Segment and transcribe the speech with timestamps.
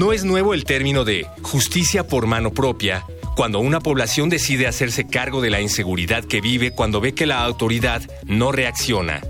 [0.00, 3.04] No es nuevo el término de justicia por mano propia
[3.36, 7.44] cuando una población decide hacerse cargo de la inseguridad que vive cuando ve que la
[7.44, 9.20] autoridad no reacciona.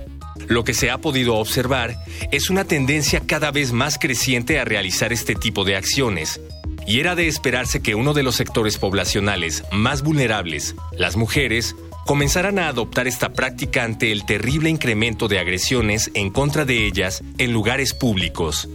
[0.46, 1.96] Lo que se ha podido observar
[2.30, 6.40] es una tendencia cada vez más creciente a realizar este tipo de acciones.
[6.86, 11.74] Y era de esperarse que uno de los sectores poblacionales más vulnerables, las mujeres,
[12.06, 17.24] comenzaran a adoptar esta práctica ante el terrible incremento de agresiones en contra de ellas
[17.38, 18.68] en lugares públicos.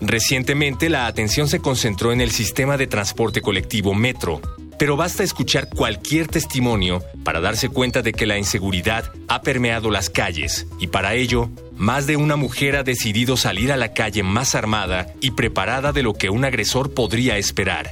[0.00, 4.40] Recientemente la atención se concentró en el sistema de transporte colectivo Metro,
[4.78, 10.08] pero basta escuchar cualquier testimonio para darse cuenta de que la inseguridad ha permeado las
[10.08, 14.54] calles y para ello, más de una mujer ha decidido salir a la calle más
[14.54, 17.90] armada y preparada de lo que un agresor podría esperar.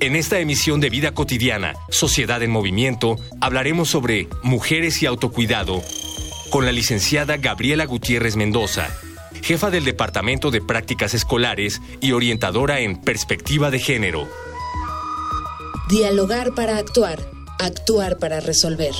[0.00, 5.82] En esta emisión de Vida Cotidiana, Sociedad en Movimiento, hablaremos sobre mujeres y autocuidado
[6.48, 8.88] con la licenciada Gabriela Gutiérrez Mendoza,
[9.42, 14.28] jefa del Departamento de Prácticas Escolares y orientadora en Perspectiva de Género.
[15.88, 17.18] Dialogar para actuar,
[17.58, 18.94] actuar para resolver.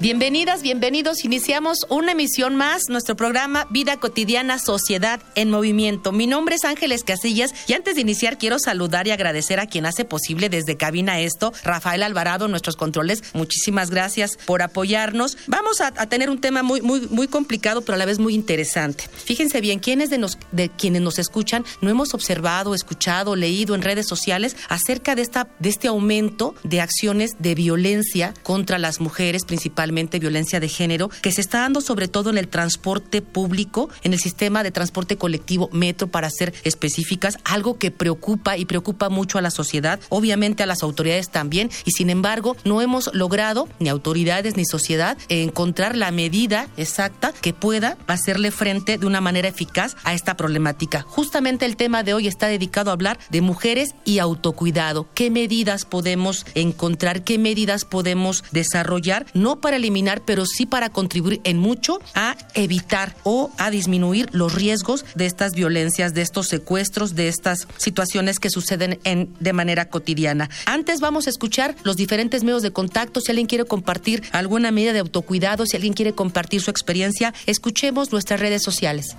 [0.00, 1.26] Bienvenidas, bienvenidos.
[1.26, 6.10] Iniciamos una emisión más, nuestro programa Vida Cotidiana, Sociedad en Movimiento.
[6.10, 9.84] Mi nombre es Ángeles Casillas y antes de iniciar quiero saludar y agradecer a quien
[9.84, 13.22] hace posible desde cabina esto, Rafael Alvarado, nuestros controles.
[13.34, 15.36] Muchísimas gracias por apoyarnos.
[15.48, 19.04] Vamos a, tener un tema muy, muy, muy complicado, pero a la vez muy interesante.
[19.26, 23.82] Fíjense bien, ¿quiénes de, nos, de quienes nos escuchan no hemos observado, escuchado, leído en
[23.82, 29.44] redes sociales acerca de, esta, de este aumento de acciones de violencia contra las mujeres
[29.44, 29.89] principalmente?
[29.90, 34.20] Violencia de género, que se está dando sobre todo en el transporte público, en el
[34.20, 39.42] sistema de transporte colectivo metro, para ser específicas, algo que preocupa y preocupa mucho a
[39.42, 44.56] la sociedad, obviamente a las autoridades también, y sin embargo no hemos logrado, ni autoridades
[44.56, 50.14] ni sociedad, encontrar la medida exacta que pueda hacerle frente de una manera eficaz a
[50.14, 51.02] esta problemática.
[51.02, 55.08] Justamente el tema de hoy está dedicado a hablar de mujeres y autocuidado.
[55.14, 57.24] ¿Qué medidas podemos encontrar?
[57.24, 59.26] ¿Qué medidas podemos desarrollar?
[59.34, 64.54] No para eliminar, pero sí para contribuir en mucho a evitar o a disminuir los
[64.54, 69.88] riesgos de estas violencias, de estos secuestros, de estas situaciones que suceden en, de manera
[69.88, 70.48] cotidiana.
[70.66, 73.20] Antes vamos a escuchar los diferentes medios de contacto.
[73.20, 78.12] Si alguien quiere compartir alguna medida de autocuidado, si alguien quiere compartir su experiencia, escuchemos
[78.12, 79.16] nuestras redes sociales.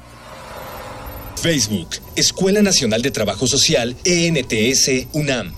[1.41, 5.53] Facebook, Escuela Nacional de Trabajo Social, ENTS, UNAM.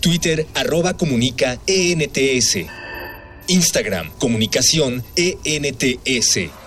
[0.00, 2.85] Twitter, arroba comunica, ENTS.
[3.48, 6.65] Instagram, comunicación ENTS.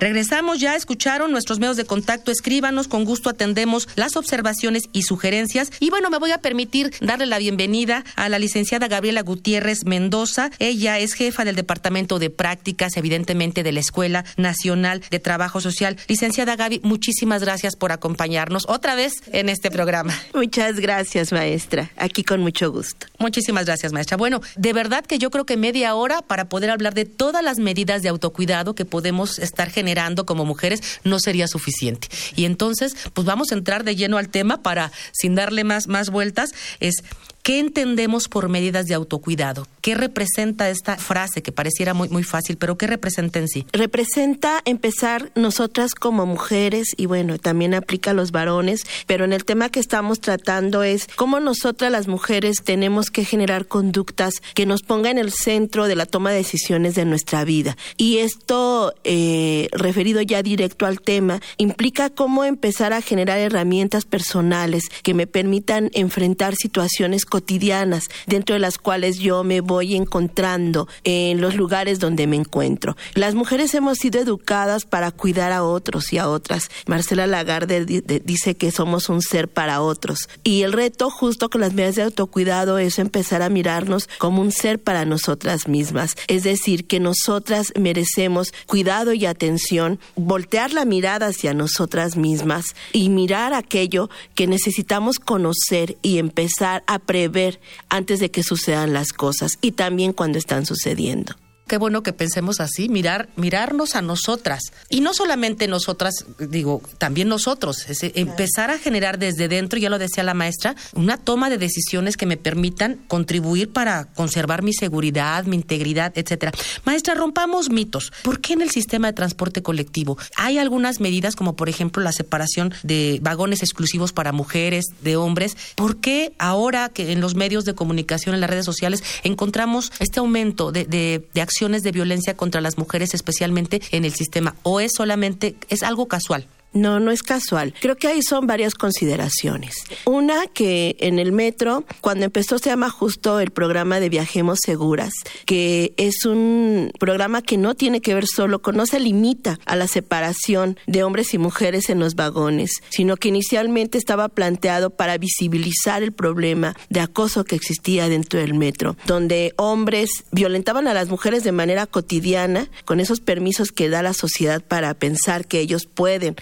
[0.00, 5.70] Regresamos ya, escucharon nuestros medios de contacto, escríbanos, con gusto atendemos las observaciones y sugerencias.
[5.78, 10.50] Y bueno, me voy a permitir darle la bienvenida a la licenciada Gabriela Gutiérrez Mendoza.
[10.58, 15.96] Ella es jefa del Departamento de Prácticas, evidentemente de la Escuela Nacional de Trabajo Social.
[16.08, 20.14] Licenciada Gaby, muchísimas gracias por acompañarnos otra vez en este programa.
[20.34, 21.90] Muchas gracias, maestra.
[21.96, 23.06] Aquí con mucho gusto.
[23.18, 24.16] Muchísimas gracias, maestra.
[24.16, 27.58] Bueno, de verdad que yo creo que media hora para poder hablar de todas las
[27.58, 29.83] medidas de autocuidado que podemos estar generando
[30.26, 32.08] como mujeres no sería suficiente.
[32.36, 36.10] Y entonces, pues vamos a entrar de lleno al tema para, sin darle más, más
[36.10, 36.50] vueltas,
[36.80, 37.02] es
[37.44, 39.66] ¿Qué entendemos por medidas de autocuidado?
[39.82, 43.66] ¿Qué representa esta frase que pareciera muy, muy fácil, pero qué representa en sí?
[43.70, 49.44] Representa empezar nosotras como mujeres y bueno, también aplica a los varones, pero en el
[49.44, 54.80] tema que estamos tratando es cómo nosotras las mujeres tenemos que generar conductas que nos
[54.80, 57.76] pongan en el centro de la toma de decisiones de nuestra vida.
[57.98, 64.84] Y esto, eh, referido ya directo al tema, implica cómo empezar a generar herramientas personales
[65.02, 71.40] que me permitan enfrentar situaciones cotidianas dentro de las cuales yo me voy encontrando en
[71.40, 72.96] los lugares donde me encuentro.
[73.14, 76.70] Las mujeres hemos sido educadas para cuidar a otros y a otras.
[76.86, 80.28] Marcela Lagarde dice que somos un ser para otros.
[80.44, 84.52] Y el reto justo con las medidas de autocuidado es empezar a mirarnos como un
[84.52, 86.14] ser para nosotras mismas.
[86.28, 93.08] Es decir, que nosotras merecemos cuidado y atención, voltear la mirada hacia nosotras mismas y
[93.08, 99.12] mirar aquello que necesitamos conocer y empezar a prever ver antes de que sucedan las
[99.12, 101.34] cosas y también cuando están sucediendo.
[101.66, 104.60] Qué bueno que pensemos así, mirar, mirarnos a nosotras.
[104.90, 107.86] Y no solamente nosotras, digo, también nosotros.
[108.14, 112.26] empezar a generar desde dentro, ya lo decía la maestra, una toma de decisiones que
[112.26, 116.52] me permitan contribuir para conservar mi seguridad, mi integridad, etcétera.
[116.84, 118.12] Maestra, rompamos mitos.
[118.22, 122.12] ¿Por qué en el sistema de transporte colectivo hay algunas medidas como por ejemplo la
[122.12, 125.56] separación de vagones exclusivos para mujeres, de hombres?
[125.76, 130.20] ¿Por qué ahora que en los medios de comunicación, en las redes sociales, encontramos este
[130.20, 131.40] aumento de, de, de
[131.82, 134.56] de violencia contra las mujeres, especialmente en el sistema?
[134.62, 136.48] ¿O es solamente, es algo casual?
[136.74, 137.72] No, no es casual.
[137.80, 139.76] Creo que ahí son varias consideraciones.
[140.04, 145.14] Una que en el metro, cuando empezó se llama justo el programa de Viajemos Seguras,
[145.46, 149.76] que es un programa que no tiene que ver solo con, no se limita a
[149.76, 155.16] la separación de hombres y mujeres en los vagones, sino que inicialmente estaba planteado para
[155.16, 161.08] visibilizar el problema de acoso que existía dentro del metro, donde hombres violentaban a las
[161.08, 165.86] mujeres de manera cotidiana con esos permisos que da la sociedad para pensar que ellos
[165.86, 166.34] pueden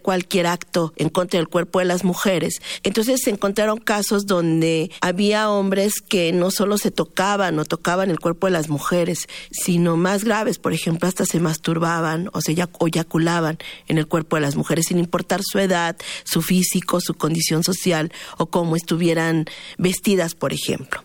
[0.00, 2.60] cualquier acto en contra del cuerpo de las mujeres.
[2.82, 8.20] Entonces se encontraron casos donde había hombres que no solo se tocaban o tocaban el
[8.20, 13.58] cuerpo de las mujeres, sino más graves, por ejemplo, hasta se masturbaban o se eyaculaban
[13.88, 18.12] en el cuerpo de las mujeres sin importar su edad, su físico, su condición social
[18.38, 19.46] o cómo estuvieran
[19.78, 21.02] vestidas, por ejemplo.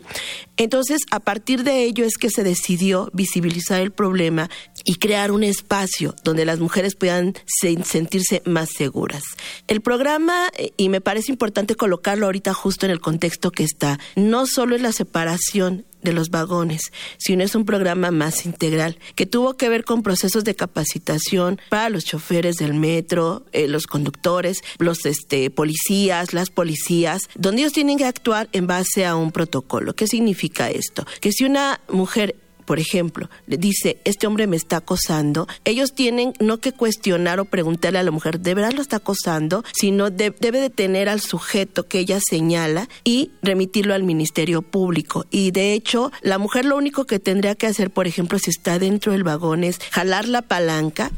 [0.59, 4.49] Entonces, a partir de ello es que se decidió visibilizar el problema
[4.83, 9.23] y crear un espacio donde las mujeres puedan sentirse más seguras.
[9.67, 13.99] El programa, eh, y me parece importante colocarlo ahorita justo en el contexto que está,
[14.17, 19.25] no solo es la separación de los vagones, sino es un programa más integral que
[19.25, 24.61] tuvo que ver con procesos de capacitación para los choferes del metro, eh, los conductores,
[24.77, 29.93] los este, policías, las policías, donde ellos tienen que actuar en base a un protocolo.
[29.93, 31.05] ¿Qué significa esto?
[31.21, 32.35] Que si una mujer
[32.69, 37.45] por ejemplo, le dice, este hombre me está acosando, ellos tienen no que cuestionar o
[37.45, 39.63] preguntarle a la mujer, ¿de verdad lo está acosando?
[39.73, 45.25] Sino debe de tener al sujeto que ella señala y remitirlo al Ministerio Público.
[45.31, 48.77] Y de hecho, la mujer lo único que tendría que hacer, por ejemplo, si está
[48.77, 51.09] dentro del vagón, es jalar la palanca.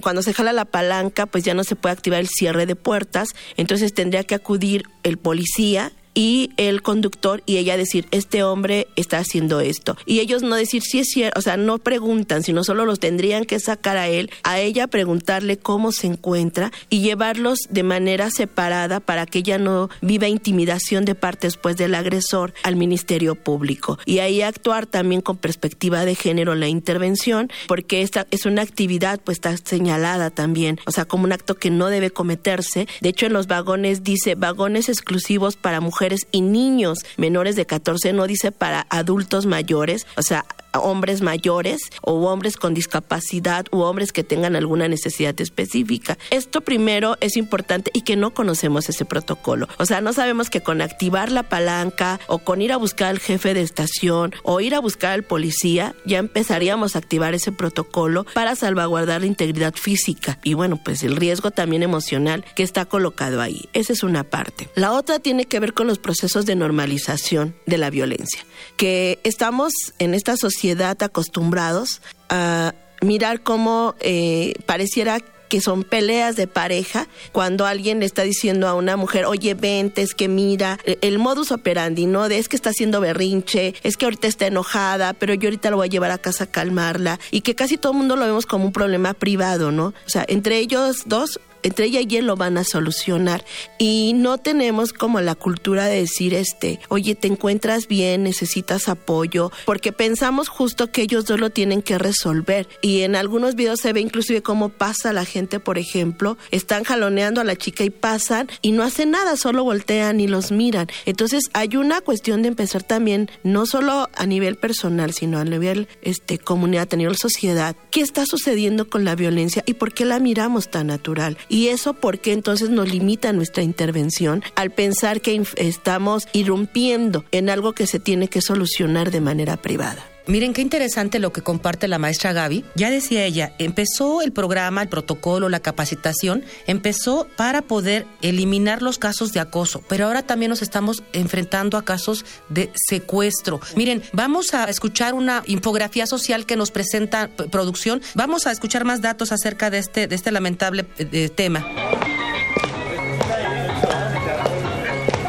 [0.00, 3.28] cuando se jala la palanca, pues ya no se puede activar el cierre de puertas,
[3.58, 9.18] entonces tendría que acudir el policía y el conductor y ella decir, este hombre está
[9.18, 9.96] haciendo esto.
[10.04, 13.44] Y ellos no decir si es cierto, o sea, no preguntan, sino solo los tendrían
[13.44, 18.98] que sacar a él, a ella preguntarle cómo se encuentra y llevarlos de manera separada
[18.98, 24.00] para que ella no viva intimidación de parte después del agresor al Ministerio Público.
[24.04, 29.20] Y ahí actuar también con perspectiva de género la intervención, porque esta es una actividad
[29.22, 32.88] pues está señalada también, o sea, como un acto que no debe cometerse.
[33.02, 38.12] De hecho, en los vagones dice vagones exclusivos para mujeres y niños menores de 14,
[38.12, 40.44] no dice para adultos mayores, o sea,
[40.74, 46.18] hombres mayores o hombres con discapacidad u hombres que tengan alguna necesidad específica.
[46.30, 49.68] Esto primero es importante y que no conocemos ese protocolo.
[49.78, 53.18] O sea, no sabemos que con activar la palanca o con ir a buscar al
[53.18, 58.24] jefe de estación o ir a buscar al policía, ya empezaríamos a activar ese protocolo
[58.34, 63.40] para salvaguardar la integridad física y bueno, pues el riesgo también emocional que está colocado
[63.40, 63.68] ahí.
[63.72, 64.68] Esa es una parte.
[64.74, 68.44] La otra tiene que ver con los procesos de normalización de la violencia,
[68.76, 70.58] que estamos en esta sociedad
[71.00, 78.22] acostumbrados a mirar cómo eh, pareciera que son peleas de pareja, cuando alguien le está
[78.22, 82.28] diciendo a una mujer, oye, vente, es que mira, e, el modus operandi, ¿no?
[82.28, 85.78] De es que está haciendo berrinche, es que ahorita está enojada, pero yo ahorita lo
[85.78, 88.46] voy a llevar a casa a calmarla, y que casi todo el mundo lo vemos
[88.46, 89.86] como un problema privado, ¿no?
[89.86, 93.44] O sea, entre ellos dos entre ella y él lo van a solucionar
[93.78, 99.50] y no tenemos como la cultura de decir este, oye, te encuentras bien, necesitas apoyo,
[99.64, 103.92] porque pensamos justo que ellos dos lo tienen que resolver y en algunos videos se
[103.92, 108.48] ve inclusive cómo pasa la gente, por ejemplo, están jaloneando a la chica y pasan
[108.62, 110.88] y no hacen nada, solo voltean y los miran.
[111.06, 115.88] Entonces hay una cuestión de empezar también no solo a nivel personal, sino a nivel
[116.02, 120.18] este comunidad, a nivel sociedad, qué está sucediendo con la violencia y por qué la
[120.18, 121.36] miramos tan natural.
[121.48, 127.72] Y eso porque entonces nos limita nuestra intervención al pensar que estamos irrumpiendo en algo
[127.72, 130.04] que se tiene que solucionar de manera privada.
[130.28, 132.62] Miren qué interesante lo que comparte la maestra Gaby.
[132.74, 138.98] Ya decía ella, empezó el programa, el protocolo, la capacitación, empezó para poder eliminar los
[138.98, 143.58] casos de acoso, pero ahora también nos estamos enfrentando a casos de secuestro.
[143.74, 148.02] Miren, vamos a escuchar una infografía social que nos presenta producción.
[148.14, 151.66] Vamos a escuchar más datos acerca de este, de este lamentable eh, tema.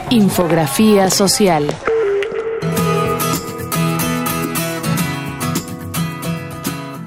[0.10, 1.74] Infografía social.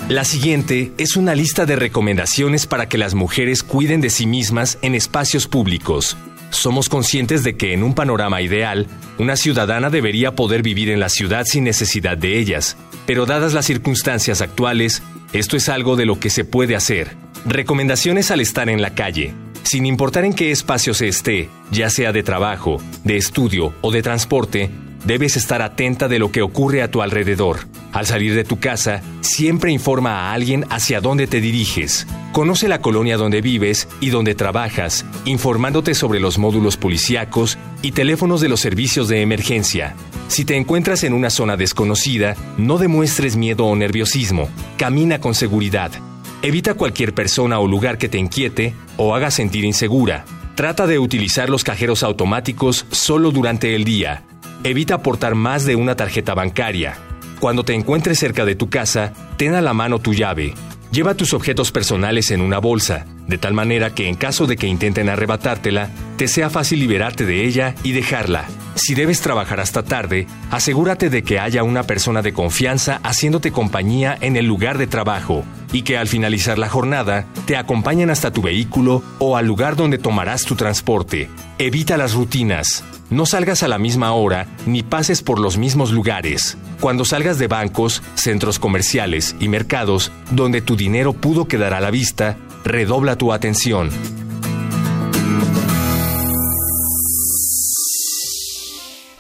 [0.08, 4.78] La siguiente es una lista de recomendaciones para que las mujeres cuiden de sí mismas
[4.82, 6.16] en espacios públicos.
[6.50, 11.08] Somos conscientes de que en un panorama ideal, una ciudadana debería poder vivir en la
[11.08, 16.18] ciudad sin necesidad de ellas, pero dadas las circunstancias actuales, esto es algo de lo
[16.18, 17.16] que se puede hacer.
[17.46, 19.34] Recomendaciones al estar en la calle.
[19.62, 24.02] Sin importar en qué espacio se esté, ya sea de trabajo, de estudio o de
[24.02, 24.70] transporte,
[25.04, 27.66] debes estar atenta de lo que ocurre a tu alrededor.
[27.92, 32.06] Al salir de tu casa, siempre informa a alguien hacia dónde te diriges.
[32.32, 38.40] Conoce la colonia donde vives y donde trabajas, informándote sobre los módulos policíacos y teléfonos
[38.40, 39.94] de los servicios de emergencia.
[40.28, 44.48] Si te encuentras en una zona desconocida, no demuestres miedo o nerviosismo.
[44.78, 45.92] Camina con seguridad.
[46.40, 50.24] Evita cualquier persona o lugar que te inquiete o haga sentir insegura.
[50.54, 54.24] Trata de utilizar los cajeros automáticos solo durante el día.
[54.64, 56.96] Evita portar más de una tarjeta bancaria.
[57.40, 60.54] Cuando te encuentres cerca de tu casa, ten a la mano tu llave.
[60.92, 64.68] Lleva tus objetos personales en una bolsa, de tal manera que en caso de que
[64.68, 68.44] intenten arrebatártela, te sea fácil liberarte de ella y dejarla.
[68.76, 74.16] Si debes trabajar hasta tarde, asegúrate de que haya una persona de confianza haciéndote compañía
[74.20, 78.42] en el lugar de trabajo y que al finalizar la jornada te acompañen hasta tu
[78.42, 81.28] vehículo o al lugar donde tomarás tu transporte.
[81.58, 82.84] Evita las rutinas.
[83.12, 86.56] No salgas a la misma hora ni pases por los mismos lugares.
[86.80, 91.90] Cuando salgas de bancos, centros comerciales y mercados donde tu dinero pudo quedar a la
[91.90, 93.90] vista, redobla tu atención.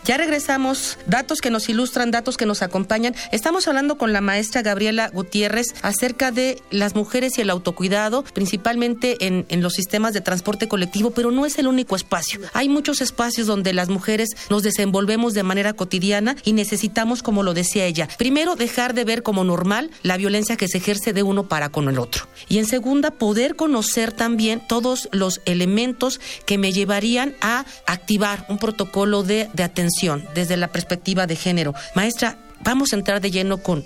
[0.04, 3.14] Ya regresamos, datos que nos ilustran, datos que nos acompañan.
[3.30, 9.28] Estamos hablando con la maestra Gabriela Gutiérrez acerca de las mujeres y el autocuidado, principalmente
[9.28, 12.40] en, en, los sistemas de transporte colectivo, pero no es el único espacio.
[12.52, 17.54] Hay muchos espacios donde las mujeres nos desenvolvemos de manera cotidiana y necesitamos, como lo
[17.54, 21.46] decía ella, primero dejar de ver como normal la violencia que se ejerce de uno
[21.46, 22.26] para con el otro.
[22.48, 28.58] Y en segunda, poder conocer también todos los elementos que me llevarían a activar un
[28.58, 29.91] protocolo de, de atención
[30.34, 31.74] desde la perspectiva de género.
[31.94, 33.84] Maestra, vamos a entrar de lleno con,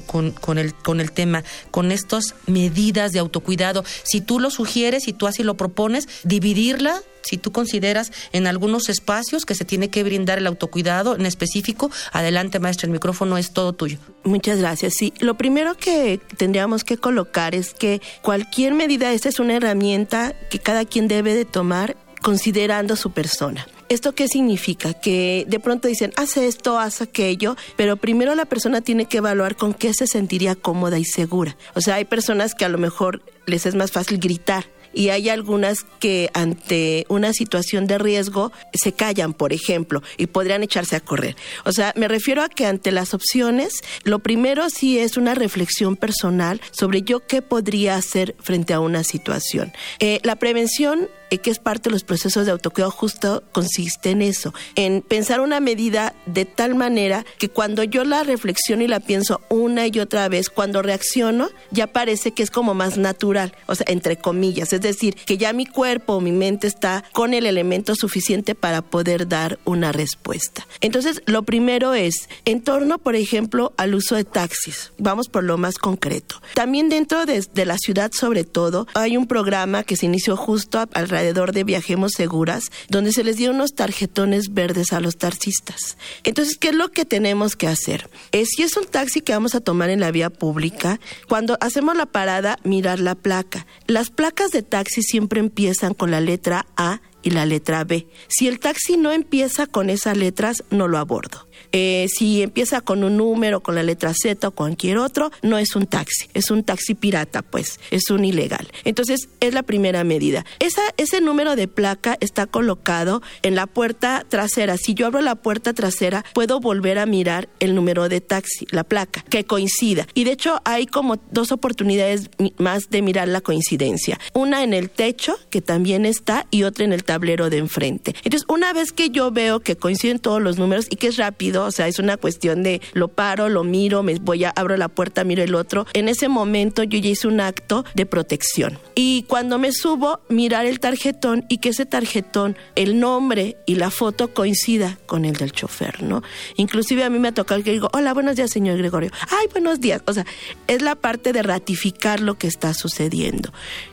[0.58, 3.84] el, con el tema, con estas medidas de autocuidado.
[4.02, 8.88] Si tú lo sugieres, si tú así lo propones, dividirla, si tú consideras en algunos
[8.88, 13.52] espacios que se tiene que brindar el autocuidado en específico, adelante maestra, el micrófono es
[13.52, 13.98] todo tuyo.
[14.24, 14.94] Muchas gracias.
[14.94, 20.34] Sí, lo primero que tendríamos que colocar es que cualquier medida, esta es una herramienta
[20.50, 23.66] que cada quien debe de tomar considerando su persona.
[23.88, 24.94] ¿Esto qué significa?
[24.94, 29.54] Que de pronto dicen, hace esto, hace aquello, pero primero la persona tiene que evaluar
[29.54, 31.56] con qué se sentiría cómoda y segura.
[31.74, 34.64] O sea, hay personas que a lo mejor les es más fácil gritar
[34.96, 40.62] y hay algunas que ante una situación de riesgo se callan, por ejemplo, y podrían
[40.62, 41.36] echarse a correr.
[41.64, 43.74] O sea, me refiero a que ante las opciones,
[44.04, 49.04] lo primero sí es una reflexión personal sobre yo qué podría hacer frente a una
[49.04, 49.72] situación.
[50.00, 54.22] Eh, la prevención eh, que es parte de los procesos de autocuidado justo consiste en
[54.22, 59.00] eso, en pensar una medida de tal manera que cuando yo la reflexiono y la
[59.00, 63.74] pienso una y otra vez, cuando reacciono, ya parece que es como más natural, o
[63.74, 67.94] sea, entre comillas, decir, que ya mi cuerpo o mi mente está con el elemento
[67.94, 70.66] suficiente para poder dar una respuesta.
[70.80, 75.58] Entonces, lo primero es, en torno, por ejemplo, al uso de taxis, vamos por lo
[75.58, 76.40] más concreto.
[76.54, 80.78] También dentro de, de la ciudad, sobre todo, hay un programa que se inició justo
[80.92, 85.96] alrededor alrededor de Viajemos Seguras, donde se les dio unos tarjetones verdes a los taxistas.
[86.24, 88.08] Entonces, ¿qué es lo que tenemos que hacer?
[88.32, 91.96] Eh, si es un taxi que vamos a tomar en la vía pública, cuando hacemos
[91.96, 93.66] la parada, mirar la placa.
[93.86, 94.62] Las placas de
[95.02, 98.06] siempre empiezan con la letra A y la letra B.
[98.28, 101.45] Si el taxi no empieza con esas letras, no lo abordo.
[101.72, 105.76] Eh, si empieza con un número, con la letra Z o cualquier otro, no es
[105.76, 108.68] un taxi, es un taxi pirata, pues, es un ilegal.
[108.84, 110.44] Entonces, es la primera medida.
[110.58, 114.76] Esa, ese número de placa está colocado en la puerta trasera.
[114.76, 118.84] Si yo abro la puerta trasera, puedo volver a mirar el número de taxi, la
[118.84, 120.06] placa, que coincida.
[120.14, 124.18] Y de hecho, hay como dos oportunidades más de mirar la coincidencia.
[124.34, 128.14] Una en el techo, que también está, y otra en el tablero de enfrente.
[128.24, 131.55] Entonces, una vez que yo veo que coinciden todos los números y que es rápido,
[131.64, 134.88] o sea, es una cuestión de lo paro, lo miro, me voy a abro la
[134.88, 135.86] puerta, miro el otro.
[135.92, 138.78] En ese momento yo ya hice un acto de protección.
[138.94, 143.90] Y cuando me subo, mirar el tarjetón y que ese tarjetón, el nombre y la
[143.90, 146.22] foto coincida con el del chofer, ¿no?
[146.56, 149.10] Inclusive a mí me ha tocado que digo, hola, buenos días, señor Gregorio.
[149.30, 150.02] Ay, buenos días.
[150.06, 150.26] O sea,
[150.66, 153.52] es la parte de ratificar lo que está sucediendo.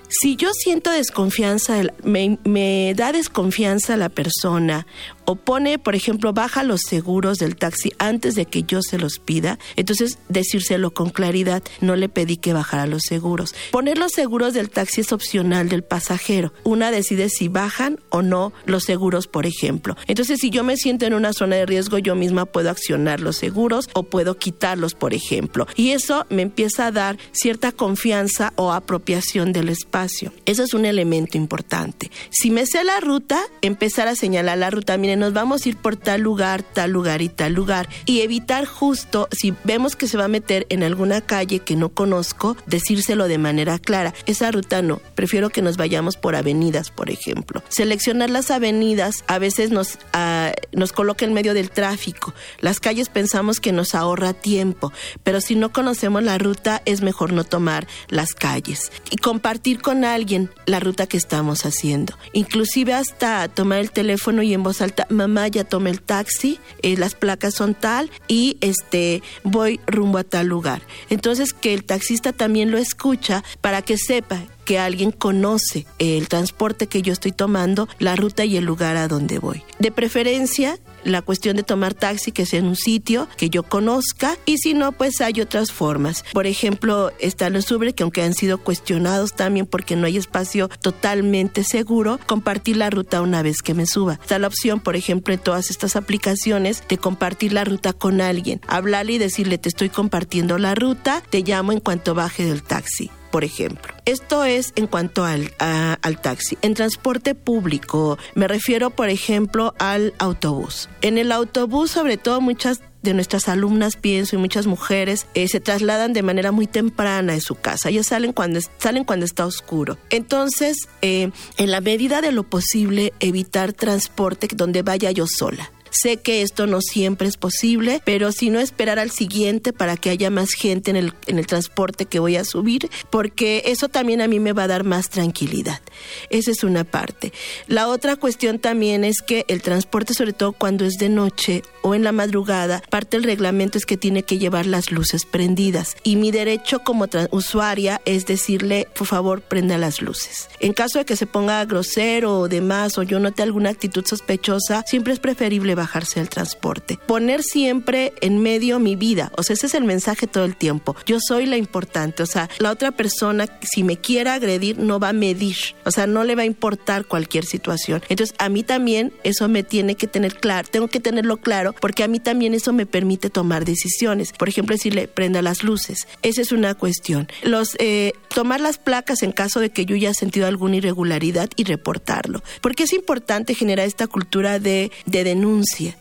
[0.09, 4.85] Si yo siento desconfianza, me, me da desconfianza la persona
[5.25, 9.19] o pone, por ejemplo, baja los seguros del taxi antes de que yo se los
[9.19, 13.55] pida, entonces decírselo con claridad, no le pedí que bajara los seguros.
[13.71, 16.53] Poner los seguros del taxi es opcional del pasajero.
[16.63, 19.95] Una decide si bajan o no los seguros, por ejemplo.
[20.07, 23.37] Entonces, si yo me siento en una zona de riesgo, yo misma puedo accionar los
[23.37, 25.67] seguros o puedo quitarlos, por ejemplo.
[25.75, 30.33] Y eso me empieza a dar cierta confianza o apropiación del espacio.
[30.45, 32.11] Eso es un elemento importante.
[32.29, 34.97] Si me sé la ruta, empezar a señalar la ruta.
[35.13, 37.87] Miren, nos vamos a ir por tal lugar, tal lugar y tal lugar.
[38.05, 41.89] Y evitar justo, si vemos que se va a meter en alguna calle que no
[41.89, 44.15] conozco, decírselo de manera clara.
[44.25, 47.61] Esa ruta no, prefiero que nos vayamos por avenidas, por ejemplo.
[47.69, 52.33] Seleccionar las avenidas a veces nos, uh, nos coloca en medio del tráfico.
[52.59, 54.91] Las calles pensamos que nos ahorra tiempo,
[55.21, 58.91] pero si no conocemos la ruta es mejor no tomar las calles.
[59.11, 62.17] Y compartir con alguien la ruta que estamos haciendo.
[62.31, 66.97] Inclusive hasta tomar el teléfono y en voz alta mamá ya tomé el taxi, eh,
[66.97, 70.81] las placas son tal y este voy rumbo a tal lugar.
[71.09, 76.87] Entonces que el taxista también lo escucha para que sepa que alguien conoce el transporte
[76.87, 79.63] que yo estoy tomando, la ruta y el lugar a donde voy.
[79.79, 84.37] De preferencia, la cuestión de tomar taxi que sea en un sitio que yo conozca
[84.45, 86.23] y si no pues hay otras formas.
[86.33, 90.69] Por ejemplo están los Uber que aunque han sido cuestionados también porque no hay espacio
[90.81, 94.19] totalmente seguro compartir la ruta una vez que me suba.
[94.21, 98.61] Está la opción por ejemplo en todas estas aplicaciones de compartir la ruta con alguien
[98.67, 103.11] hablarle y decirle te estoy compartiendo la ruta te llamo en cuanto baje del taxi
[103.33, 103.95] por ejemplo.
[104.05, 106.55] Esto es en cuanto al, al taxi.
[106.61, 110.87] En transporte público me refiero, por ejemplo, al autobús.
[111.01, 115.59] En el autobús, sobre todo, muchas de nuestras alumnas, pienso, y muchas mujeres eh, se
[115.59, 117.89] trasladan de manera muy temprana de su casa.
[117.89, 119.97] Ellas salen cuando, salen cuando está oscuro.
[120.11, 125.71] Entonces, eh, en la medida de lo posible, evitar transporte donde vaya yo sola.
[125.93, 130.09] Sé que esto no siempre es posible, pero si no esperar al siguiente para que
[130.09, 134.19] haya más gente en el, en el transporte que voy a subir, porque eso también
[134.19, 135.81] a mí me va a dar más tranquilidad.
[136.29, 137.31] Esa es una parte.
[137.67, 141.93] La otra cuestión también es que el transporte, sobre todo cuando es de noche o
[141.93, 145.95] en la madrugada, parte del reglamento es que tiene que llevar las luces prendidas.
[146.03, 150.49] Y mi derecho como usuaria es decirle, por favor, prenda las luces.
[150.59, 154.83] En caso de que se ponga grosero o demás, o yo note alguna actitud sospechosa,
[154.87, 156.99] siempre es preferible bajarse del transporte.
[157.07, 160.95] Poner siempre en medio mi vida, o sea, ese es el mensaje todo el tiempo.
[161.05, 165.09] Yo soy la importante, o sea, la otra persona, si me quiere agredir, no va
[165.09, 168.01] a medir, o sea, no le va a importar cualquier situación.
[168.09, 172.03] Entonces, a mí también eso me tiene que tener claro, tengo que tenerlo claro, porque
[172.03, 174.31] a mí también eso me permite tomar decisiones.
[174.33, 176.07] Por ejemplo, decirle, prenda las luces.
[176.21, 177.27] Esa es una cuestión.
[177.43, 181.63] Los, eh, tomar las placas en caso de que yo haya sentido alguna irregularidad y
[181.63, 182.41] reportarlo.
[182.61, 185.23] Porque es importante generar esta cultura de, de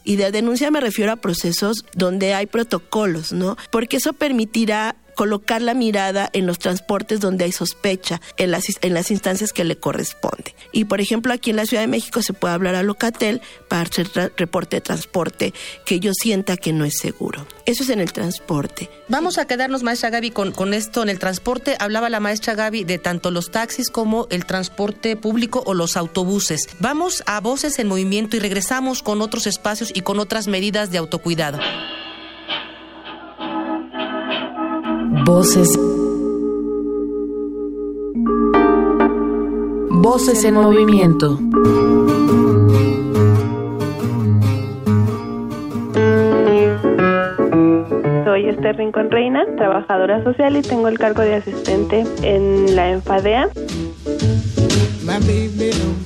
[0.05, 3.57] y de denuncia me refiero a procesos donde hay protocolos, ¿no?
[3.71, 8.95] Porque eso permitirá colocar la mirada en los transportes donde hay sospecha, en las, en
[8.95, 10.55] las instancias que le corresponde.
[10.73, 13.83] Y por ejemplo, aquí en la Ciudad de México se puede hablar a Locatel para
[13.83, 17.47] hacer reporte de transporte que yo sienta que no es seguro.
[17.67, 18.91] Eso es en el transporte.
[19.09, 21.77] Vamos a quedarnos, maestra Gaby, con, con esto en el transporte.
[21.79, 26.69] Hablaba la maestra Gaby de tanto los taxis como el transporte público o los autobuses.
[26.81, 30.99] Vamos a Voces en Movimiento y regresamos con otros espacios y con otras medidas de
[30.99, 31.59] autocuidado.
[35.21, 35.79] Voces.
[39.91, 41.39] Voces en movimiento.
[48.25, 53.49] Soy Esther Rincón Reina, trabajadora social y tengo el cargo de asistente en la Enfadea.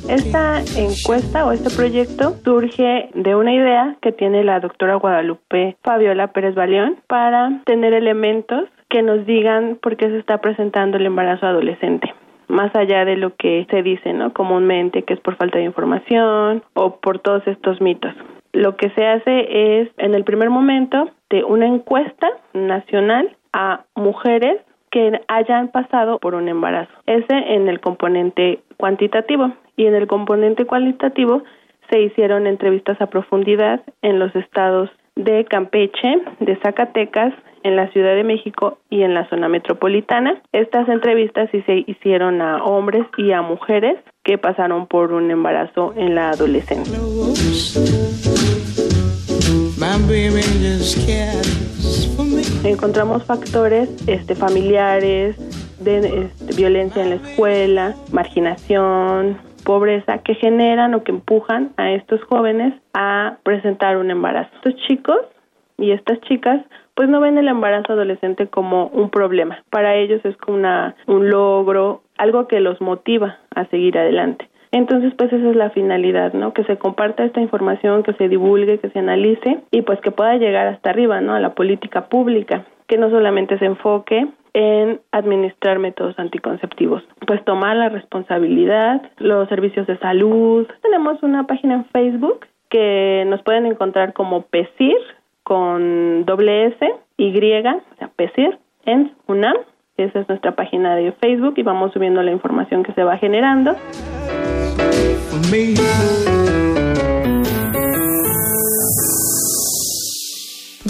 [0.08, 6.32] Esta encuesta o este proyecto surge de una idea que tiene la doctora Guadalupe Fabiola
[6.32, 11.46] Pérez Baleón para tener elementos que nos digan por qué se está presentando el embarazo
[11.46, 12.12] adolescente
[12.48, 14.32] más allá de lo que se dice, ¿no?
[14.32, 18.14] Comúnmente que es por falta de información o por todos estos mitos.
[18.52, 24.60] Lo que se hace es, en el primer momento, de una encuesta nacional a mujeres
[24.90, 26.92] que hayan pasado por un embarazo.
[27.06, 31.42] Ese en el componente cuantitativo y en el componente cualitativo
[31.90, 38.14] se hicieron entrevistas a profundidad en los estados de Campeche, de Zacatecas, en la Ciudad
[38.14, 40.40] de México y en la zona metropolitana.
[40.52, 45.92] Estas entrevistas sí se hicieron a hombres y a mujeres que pasaron por un embarazo
[45.96, 46.98] en la adolescencia.
[52.62, 55.36] Encontramos factores este, familiares,
[55.80, 62.22] de este, violencia en la escuela, marginación, pobreza que generan o que empujan a estos
[62.22, 64.48] jóvenes a presentar un embarazo.
[64.54, 65.18] Estos chicos
[65.76, 69.62] y estas chicas pues no ven el embarazo adolescente como un problema.
[69.68, 74.48] Para ellos es como una, un logro, algo que los motiva a seguir adelante.
[74.72, 76.54] Entonces, pues esa es la finalidad, ¿no?
[76.54, 80.36] Que se comparta esta información, que se divulgue, que se analice y pues que pueda
[80.36, 81.34] llegar hasta arriba, ¿no?
[81.34, 84.26] A la política pública, que no solamente se enfoque
[84.56, 87.02] en administrar métodos anticonceptivos.
[87.26, 90.66] Pues tomar la responsabilidad, los servicios de salud.
[90.80, 94.96] Tenemos una página en Facebook que nos pueden encontrar como PESIR
[95.42, 99.56] con doble S, Y, o sea, PESIR, en UNAM.
[99.98, 103.76] Esa es nuestra página de Facebook y vamos subiendo la información que se va generando.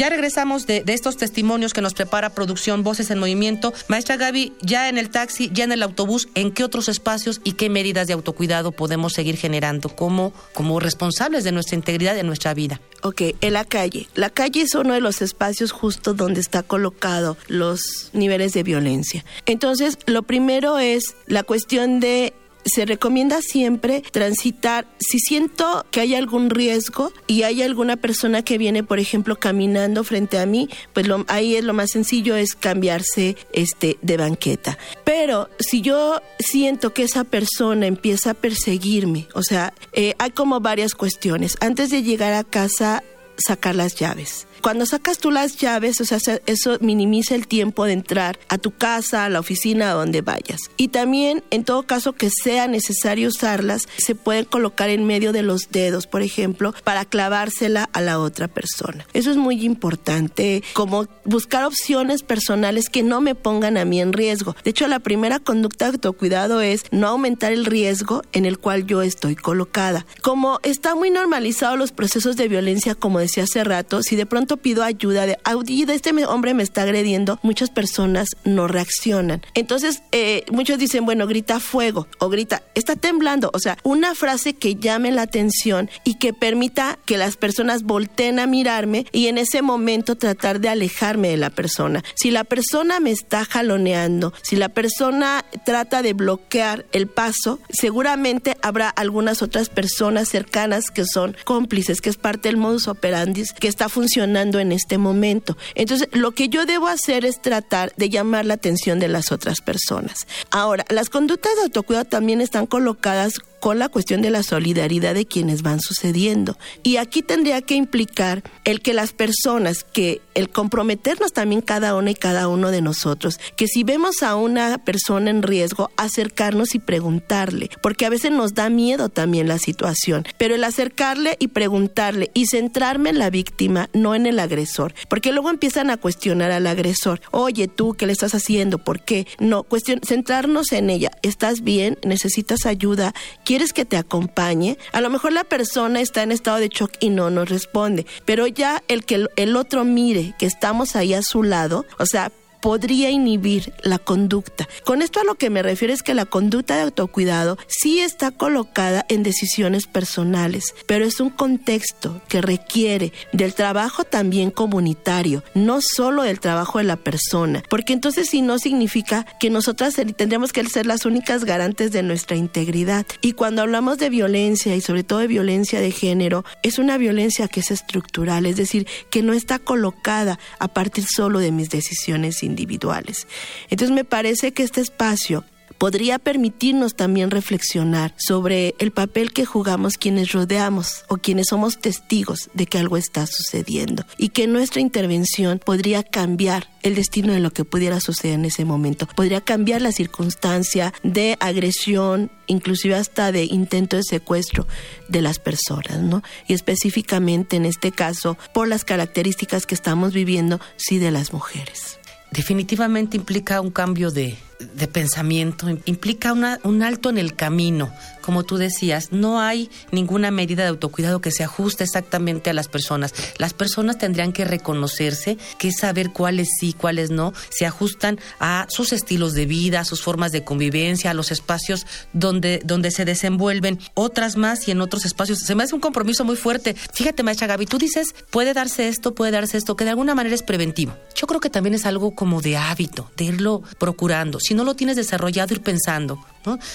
[0.07, 3.75] Ya regresamos de, estos testimonios que nos prepara producción Voces en Movimiento.
[3.89, 7.55] Maestra Gaby, ya en el taxi, ya en el autobús, ¿en qué otros espacios y
[7.55, 12.55] qué medidas de autocuidado podemos seguir generando como, como responsables de nuestra integridad de nuestra
[12.55, 12.81] vida?
[13.03, 14.09] Ok, en la calle.
[14.15, 19.25] La calle es uno de los espacios justo donde está colocado los niveles de violencia.
[19.45, 22.33] Entonces, lo primero es la cuestión de
[22.67, 28.59] se recomienda siempre transitar, si siento que hay algún riesgo y hay alguna persona que
[28.59, 33.37] viene, por ejemplo, caminando frente a mí, pues ahí es lo más sencillo es cambiarse
[33.53, 34.79] este de banqueta.
[35.05, 40.61] Pero si yo siento que esa persona empieza a perseguirme, o sea, eh, hay como
[40.61, 41.57] varias cuestiones.
[41.61, 43.03] Antes de llegar a casa,
[43.37, 47.93] sacar las llaves cuando sacas tú las llaves, o sea, eso minimiza el tiempo de
[47.93, 50.59] entrar a tu casa, a la oficina, a donde vayas.
[50.77, 55.45] Y también, en todo caso que sea necesario usarlas, se pueden colocar en medio de
[55.45, 59.07] los dedos, por ejemplo, para clavársela a la otra persona.
[59.13, 64.13] Eso es muy importante, como buscar opciones personales que no me pongan a mí en
[64.13, 64.57] riesgo.
[64.65, 68.85] De hecho, la primera conducta de autocuidado es no aumentar el riesgo en el cual
[68.85, 70.07] yo estoy colocada.
[70.23, 74.56] Como está muy normalizado los procesos de violencia, como decía hace rato, si de pronto
[74.57, 79.43] pido ayuda de audida, este hombre me está agrediendo, muchas personas no reaccionan.
[79.55, 83.51] Entonces, eh, muchos dicen, bueno, grita fuego o grita, está temblando.
[83.53, 88.39] O sea, una frase que llame la atención y que permita que las personas volteen
[88.39, 92.03] a mirarme y en ese momento tratar de alejarme de la persona.
[92.15, 98.57] Si la persona me está jaloneando, si la persona trata de bloquear el paso, seguramente
[98.63, 103.69] habrá algunas otras personas cercanas que son cómplices, que es parte del modus operandi que
[103.69, 105.57] está funcionando en este momento.
[105.75, 109.61] Entonces, lo que yo debo hacer es tratar de llamar la atención de las otras
[109.61, 110.27] personas.
[110.51, 115.27] Ahora, las conductas de autocuidado también están colocadas con la cuestión de la solidaridad de
[115.27, 116.57] quienes van sucediendo.
[116.83, 122.11] Y aquí tendría que implicar el que las personas, que el comprometernos también cada una
[122.11, 126.79] y cada uno de nosotros, que si vemos a una persona en riesgo, acercarnos y
[126.79, 132.31] preguntarle, porque a veces nos da miedo también la situación, pero el acercarle y preguntarle
[132.35, 136.67] y centrarme en la víctima, no en el agresor, porque luego empiezan a cuestionar al
[136.67, 138.79] agresor, oye tú, ¿qué le estás haciendo?
[138.79, 139.27] ¿Por qué?
[139.39, 141.99] No, cuestión, centrarnos en ella, ¿estás bien?
[142.05, 143.15] ¿Necesitas ayuda?
[143.45, 144.79] ¿Quieres que te acompañe?
[144.93, 148.47] A lo mejor la persona está en estado de shock y no nos responde, pero
[148.47, 152.31] ya el que el otro mire que estamos ahí a su lado, o sea,
[152.67, 154.69] podría inhibir la conducta.
[154.83, 158.33] Con esto a lo que me refiero es que la conducta de autocuidado sí está
[158.33, 165.79] colocada en decisiones personales, pero es un contexto que requiere del trabajo también comunitario, no
[165.81, 170.65] solo del trabajo de la persona, porque entonces si no significa que nosotras tendríamos que
[170.65, 173.07] ser las únicas garantes de nuestra integridad.
[173.21, 177.47] Y cuando hablamos de violencia y sobre todo de violencia de género, es una violencia
[177.47, 182.43] que es estructural, es decir, que no está colocada a partir solo de mis decisiones
[182.43, 183.27] individuales individuales.
[183.69, 185.45] Entonces me parece que este espacio
[185.79, 192.51] podría permitirnos también reflexionar sobre el papel que jugamos quienes rodeamos o quienes somos testigos
[192.55, 197.51] de que algo está sucediendo y que nuestra intervención podría cambiar el destino de lo
[197.51, 203.45] que pudiera suceder en ese momento, podría cambiar la circunstancia de agresión, inclusive hasta de
[203.45, 204.67] intento de secuestro
[205.09, 206.23] de las personas, ¿no?
[206.47, 211.96] Y específicamente en este caso por las características que estamos viviendo, sí de las mujeres
[212.31, 217.93] definitivamente implica un cambio de, de pensamiento, implica una, un alto en el camino.
[218.23, 222.67] Como tú decías, no hay ninguna medida de autocuidado que se ajuste exactamente a las
[222.67, 223.15] personas.
[223.39, 228.93] Las personas tendrían que reconocerse, que saber cuáles sí, cuáles no, se ajustan a sus
[228.93, 233.79] estilos de vida, a sus formas de convivencia, a los espacios donde, donde se desenvuelven,
[233.95, 235.39] otras más y en otros espacios.
[235.41, 236.75] Se me hace un compromiso muy fuerte.
[236.75, 240.35] Fíjate, maestra Gaby, tú dices, puede darse esto, puede darse esto, que de alguna manera
[240.35, 240.97] es preventivo.
[241.15, 244.41] Yo creo que también es algo como de hábito, de irlo procurando.
[244.47, 246.21] Si no lo tienes desarrollado, ir pensando,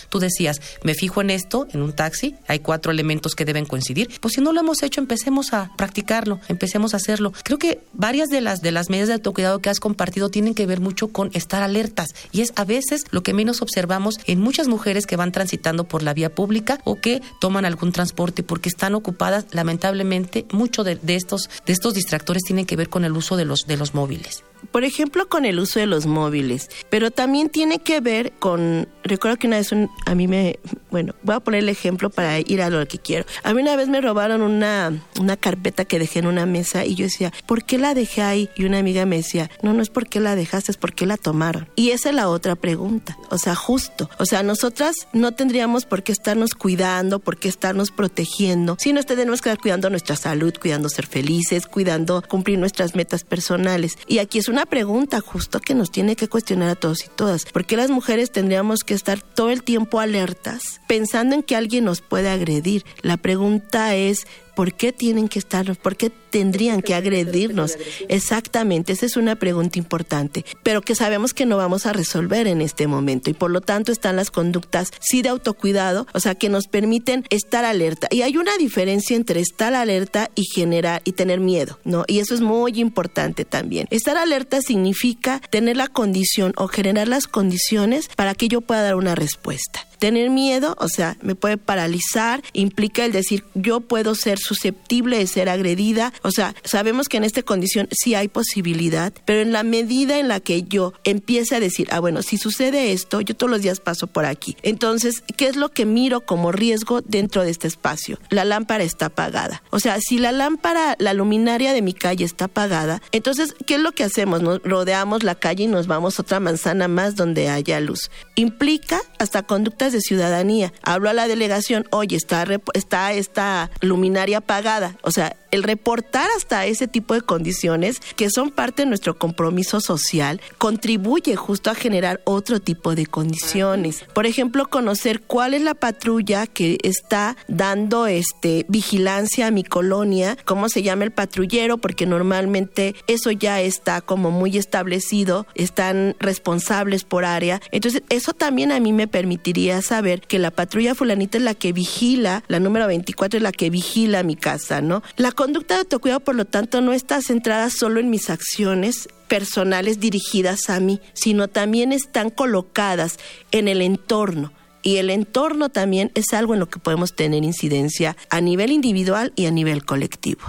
[0.10, 4.10] Tú decías, me fijo en esto, en un taxi, hay cuatro elementos que deben coincidir.
[4.20, 7.34] Pues si no lo hemos hecho, empecemos a practicarlo, empecemos a hacerlo.
[7.44, 10.66] Creo que varias de las, de las medidas de autocuidado que has compartido tienen que
[10.66, 12.10] ver mucho con estar alertas.
[12.32, 16.04] Y es a veces lo que menos observamos en muchas mujeres que van transitando por
[16.04, 21.16] la vía pública o que toman algún transporte porque están ocupadas, lamentablemente, mucho de, de
[21.16, 24.44] estos, de estos distractores tienen que ver con el uso de los, de los móviles
[24.70, 29.38] por ejemplo, con el uso de los móviles, pero también tiene que ver con, recuerdo
[29.38, 29.74] que una vez
[30.06, 33.26] a mí me, bueno, voy a poner el ejemplo para ir a lo que quiero.
[33.44, 36.96] A mí una vez me robaron una, una carpeta que dejé en una mesa y
[36.96, 38.50] yo decía, ¿por qué la dejé ahí?
[38.56, 41.70] Y una amiga me decía, no, no es porque la dejaste, es porque la tomaron.
[41.76, 44.10] Y esa es la otra pregunta, o sea, justo.
[44.18, 49.42] O sea, nosotras no tendríamos por qué estarnos cuidando, por qué estarnos protegiendo, sino tenemos
[49.42, 53.98] que estar cuidando nuestra salud, cuidando ser felices, cuidando cumplir nuestras metas personales.
[54.08, 57.46] Y aquí es una pregunta justo que nos tiene que cuestionar a todos y todas.
[57.46, 61.86] ¿Por qué las mujeres tendríamos que estar todo el tiempo alertas pensando en que alguien
[61.86, 62.86] nos puede agredir?
[63.02, 67.78] La pregunta es, ¿por qué tienen que estar, por qué tendrían que agredirnos?
[68.10, 72.62] Exactamente, esa es una pregunta importante, pero que sabemos que no vamos a resolver en
[72.62, 76.50] este momento y por lo tanto están las conductas sí de autocuidado, o sea, que
[76.50, 78.08] nos permiten estar alerta.
[78.12, 82.04] Y hay una diferencia entre estar alerta y generar y tener miedo, ¿no?
[82.08, 83.88] Y eso es muy importante también.
[83.90, 88.96] Estar alerta significa tener la condición o generar las condiciones para que yo pueda dar
[88.96, 89.86] una respuesta.
[90.02, 95.28] Tener miedo, o sea, me puede paralizar, implica el decir yo puedo ser susceptible de
[95.28, 99.62] ser agredida, o sea, sabemos que en esta condición sí hay posibilidad, pero en la
[99.62, 103.52] medida en la que yo empiece a decir, ah, bueno, si sucede esto, yo todos
[103.52, 104.58] los días paso por aquí.
[104.64, 108.18] Entonces, ¿qué es lo que miro como riesgo dentro de este espacio?
[108.32, 109.62] La lámpara está apagada.
[109.70, 113.82] O sea, si la lámpara, la luminaria de mi calle está apagada, entonces, ¿qué es
[113.82, 114.42] lo que hacemos?
[114.42, 118.10] Nos rodeamos la calle y nos vamos otra manzana más donde haya luz.
[118.34, 120.74] Implica hasta conductas de ciudadanía.
[120.84, 124.96] Hablo a la delegación, oye, está, está esta luminaria apagada.
[125.02, 129.82] O sea, el reportar hasta ese tipo de condiciones que son parte de nuestro compromiso
[129.82, 134.06] social contribuye justo a generar otro tipo de condiciones.
[134.14, 140.38] Por ejemplo, conocer cuál es la patrulla que está dando este vigilancia a mi colonia,
[140.46, 147.04] cómo se llama el patrullero, porque normalmente eso ya está como muy establecido, están responsables
[147.04, 147.62] por área.
[147.72, 151.74] Entonces, eso también a mí me permitiría saber que la patrulla fulanita es la que
[151.74, 155.04] vigila, la número 24 es la que vigila mi casa, ¿no?
[155.42, 160.70] Conducta de autocuidado, por lo tanto, no está centrada solo en mis acciones personales dirigidas
[160.70, 163.18] a mí, sino también están colocadas
[163.52, 164.54] en el entorno.
[164.84, 169.34] Y el entorno también es algo en lo que podemos tener incidencia a nivel individual
[169.36, 170.44] y a nivel colectivo.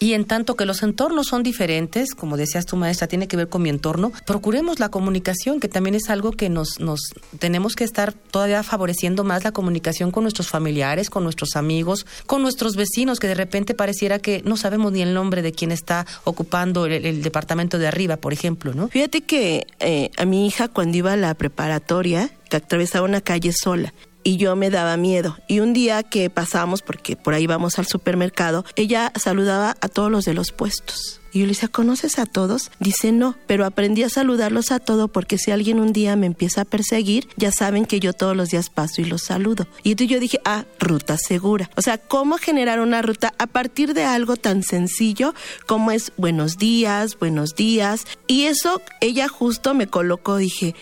[0.00, 3.48] Y en tanto que los entornos son diferentes, como decías tu maestra, tiene que ver
[3.48, 7.00] con mi entorno, procuremos la comunicación, que también es algo que nos, nos
[7.40, 12.42] tenemos que estar todavía favoreciendo más la comunicación con nuestros familiares, con nuestros amigos, con
[12.42, 16.06] nuestros vecinos, que de repente pareciera que no sabemos ni el nombre de quién está
[16.22, 18.88] ocupando el, departamento de arriba, por ejemplo, ¿no?
[18.88, 23.52] Fíjate que eh, a mi hija cuando iba a la preparatoria, que atravesaba una calle
[23.52, 25.38] sola y yo me daba miedo.
[25.48, 30.10] Y un día que pasamos, porque por ahí vamos al supermercado, ella saludaba a todos
[30.10, 31.20] los de los puestos.
[31.32, 32.70] Y yo le decía, ¿conoces a todos?
[32.80, 36.62] Dice, no, pero aprendí a saludarlos a todos porque si alguien un día me empieza
[36.62, 39.66] a perseguir, ya saben que yo todos los días paso y los saludo.
[39.82, 41.70] Y entonces yo dije, ah, ruta segura.
[41.76, 45.34] O sea, ¿cómo generar una ruta a partir de algo tan sencillo
[45.66, 48.06] como es buenos días, buenos días?
[48.26, 50.74] Y eso ella justo me colocó, dije,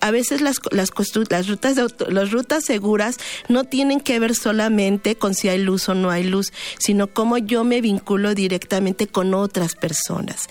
[0.00, 0.90] a veces las, las,
[1.30, 3.16] las rutas de las rutas seguras
[3.48, 7.38] no tienen que ver solamente con si hay luz o no hay luz, sino cómo
[7.38, 10.48] yo me vinculo directamente con otras personas.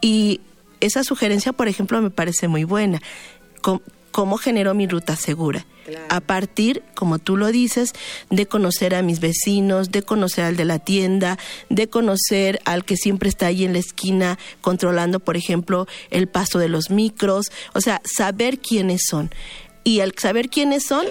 [0.00, 0.40] Y
[0.80, 3.00] esa sugerencia, por ejemplo, me parece muy buena
[4.16, 5.66] cómo genero mi ruta segura.
[6.08, 7.92] A partir, como tú lo dices,
[8.30, 12.96] de conocer a mis vecinos, de conocer al de la tienda, de conocer al que
[12.96, 17.82] siempre está ahí en la esquina controlando, por ejemplo, el paso de los micros, o
[17.82, 19.30] sea, saber quiénes son.
[19.84, 21.04] Y al saber quiénes son,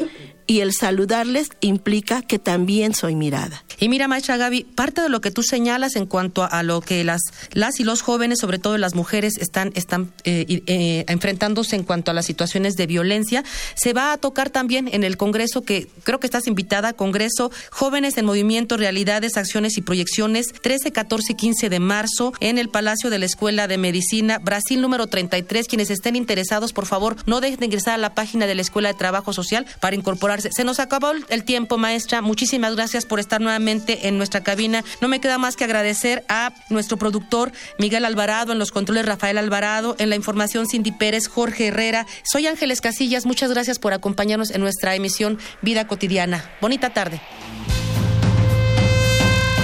[0.47, 3.63] y el saludarles implica que también soy mirada.
[3.79, 7.03] Y mira, maestra Gaby, parte de lo que tú señalas en cuanto a, lo que
[7.03, 11.83] las, las y los jóvenes, sobre todo las mujeres, están, están eh, eh, enfrentándose en
[11.83, 13.43] cuanto a las situaciones de violencia,
[13.75, 18.17] se va a tocar también en el Congreso, que creo que estás invitada, Congreso Jóvenes
[18.17, 23.09] en Movimiento, Realidades, Acciones y Proyecciones, 13, 14 y 15 de marzo, en el Palacio
[23.09, 25.67] de la Escuela de Medicina, Brasil número 33.
[25.67, 28.89] Quienes estén interesados, por favor, no dejen de ingresar a la página de la Escuela
[28.89, 30.51] de Trabajo Social para incorporar evaluarse.
[30.51, 32.21] Se nos acabó el tiempo, maestra.
[32.21, 34.83] Muchísimas gracias por estar nuevamente en nuestra cabina.
[35.01, 39.37] No me queda más que agradecer a nuestro productor Miguel Alvarado, en los controles Rafael
[39.37, 42.05] Alvarado, en la información Cindy Pérez, Jorge Herrera.
[42.23, 43.25] Soy Ángeles Casillas.
[43.25, 46.51] Muchas gracias por acompañarnos en nuestra emisión Vida Cotidiana.
[46.61, 47.21] Bonita tarde.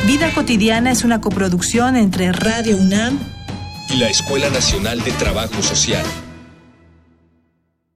[0.05, 3.19] Vida Cotidiana es una coproducción entre Radio UNAM
[3.89, 6.05] y la Escuela Nacional de Trabajo Social.